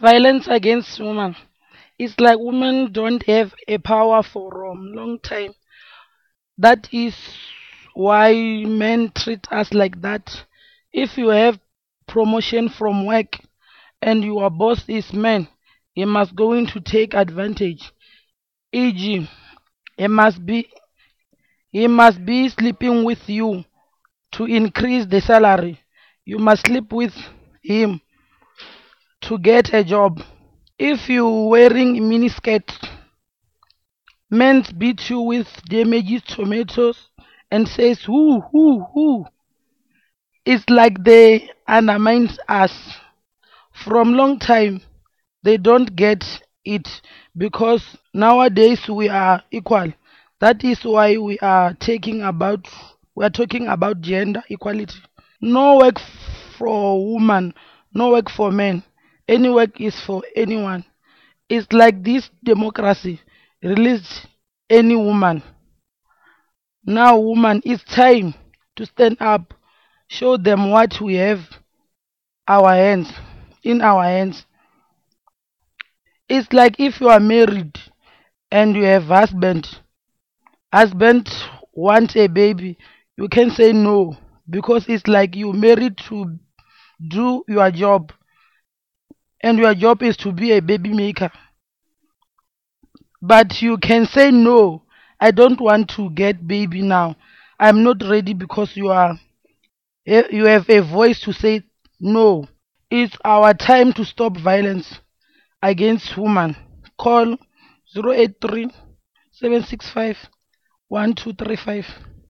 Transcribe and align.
violence 0.00 0.46
against 0.48 0.98
women. 1.00 1.36
It's 1.98 2.18
like 2.18 2.38
women 2.38 2.92
don't 2.92 3.22
have 3.26 3.54
a 3.68 3.78
power 3.78 4.22
for 4.22 4.62
a 4.64 4.72
long 4.72 5.18
time. 5.20 5.54
That 6.58 6.88
is 6.92 7.14
why 7.94 8.34
men 8.66 9.12
treat 9.14 9.46
us 9.52 9.72
like 9.72 10.00
that. 10.02 10.44
If 10.92 11.16
you 11.16 11.28
have 11.28 11.58
promotion 12.06 12.68
from 12.68 13.06
work 13.06 13.38
and 14.02 14.24
your 14.24 14.50
boss 14.50 14.84
is 14.88 15.12
man, 15.12 15.48
he 15.94 16.04
must 16.04 16.34
going 16.34 16.66
to 16.68 16.80
take 16.80 17.14
advantage. 17.14 17.92
E.g., 18.72 19.28
he 19.96 20.06
must 20.08 20.44
be 20.44 20.68
he 21.70 21.88
must 21.88 22.24
be 22.24 22.48
sleeping 22.48 23.04
with 23.04 23.28
you 23.28 23.64
to 24.32 24.44
increase 24.44 25.06
the 25.06 25.20
salary. 25.20 25.80
You 26.24 26.38
must 26.38 26.66
sleep 26.66 26.92
with 26.92 27.14
him 27.62 28.00
to 29.28 29.38
get 29.38 29.72
a 29.74 29.84
job. 29.84 30.22
If 30.78 31.08
you 31.08 31.28
wearing 31.28 31.96
miniskirt, 32.02 32.68
men 34.30 34.64
beat 34.76 35.08
you 35.08 35.20
with 35.20 35.48
damaged 35.64 36.28
tomatoes 36.28 37.08
and 37.50 37.66
says 37.68 38.02
who 38.04 38.40
who 38.52 38.84
who. 38.92 39.26
It's 40.46 40.68
like 40.70 41.04
they 41.04 41.50
undermine 41.66 42.30
us. 42.48 42.72
From 43.72 44.14
long 44.14 44.38
time 44.38 44.80
they 45.42 45.56
don't 45.58 45.94
get 45.96 46.24
it 46.64 46.88
because 47.36 47.96
nowadays 48.14 48.88
we 48.88 49.08
are 49.08 49.42
equal. 49.50 49.92
That 50.40 50.64
is 50.64 50.84
why 50.84 51.16
we 51.18 51.38
are 51.40 51.74
taking 51.74 52.22
about 52.22 52.68
we 53.14 53.24
are 53.24 53.30
talking 53.30 53.68
about 53.68 54.00
gender 54.00 54.42
equality. 54.48 54.98
No 55.40 55.78
work 55.78 55.98
for 56.58 57.04
woman, 57.12 57.54
no 57.94 58.10
work 58.10 58.30
for 58.30 58.50
men. 58.52 58.82
Any 59.28 59.50
work 59.50 59.80
is 59.80 59.98
for 60.00 60.22
anyone. 60.36 60.84
It's 61.48 61.72
like 61.72 62.02
this 62.02 62.30
democracy 62.42 63.20
release 63.62 64.26
any 64.70 64.96
woman. 64.96 65.42
Now 66.86 67.18
woman, 67.18 67.60
it's 67.64 67.84
time 67.84 68.34
to 68.76 68.86
stand 68.86 69.16
up, 69.20 69.54
show 70.08 70.36
them 70.36 70.70
what 70.70 71.00
we 71.00 71.16
have 71.16 71.40
our 72.48 72.74
hands 72.74 73.12
in 73.62 73.80
our 73.82 74.04
hands. 74.04 74.44
It's 76.28 76.52
like 76.52 76.78
if 76.78 77.00
you 77.00 77.08
are 77.08 77.20
married 77.20 77.78
and 78.50 78.76
you 78.76 78.84
have 78.84 79.04
husband, 79.04 79.68
husband 80.72 81.30
wants 81.72 82.16
a 82.16 82.26
baby, 82.26 82.76
you 83.16 83.28
can 83.28 83.50
say 83.50 83.72
no 83.72 84.16
because 84.48 84.86
it's 84.88 85.06
like 85.06 85.34
you 85.34 85.52
married 85.52 85.96
to 86.08 86.38
do 87.08 87.44
your 87.48 87.70
job 87.70 88.12
and 89.44 89.58
your 89.58 89.74
job 89.74 90.02
is 90.02 90.16
to 90.16 90.32
be 90.32 90.52
a 90.52 90.62
baby 90.62 90.94
maker. 90.94 91.30
But 93.20 93.60
you 93.60 93.76
can 93.76 94.06
say 94.06 94.30
no, 94.30 94.82
I 95.20 95.32
don't 95.32 95.60
want 95.60 95.90
to 95.96 96.08
get 96.10 96.48
baby 96.48 96.80
now. 96.80 97.16
I'm 97.60 97.84
not 97.84 98.02
ready 98.02 98.32
because 98.32 98.74
you 98.74 98.88
are 98.88 99.18
eh, 100.06 100.22
you 100.30 100.46
have 100.46 100.68
a 100.70 100.80
voice 100.80 101.20
to 101.24 101.32
say 101.34 101.62
no. 102.00 102.48
It's 102.90 103.16
our 103.22 103.52
time 103.52 103.92
to 103.92 104.04
stop 104.06 104.38
violence 104.38 105.00
against 105.62 106.16
women. 106.16 106.56
Call 106.98 107.36
083 107.94 108.70
765 109.32 110.16
1235. 110.88 112.13